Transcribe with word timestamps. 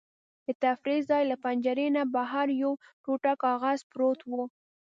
د 0.45 0.47
تفریح 0.63 0.99
ځای 1.09 1.23
له 1.31 1.35
پنجرې 1.43 1.87
نه 1.97 2.03
بهر 2.13 2.47
یو 2.61 2.71
ټوټه 3.03 3.33
کاغذ 3.43 3.79
پروت 3.91 4.19
و. 4.29 4.31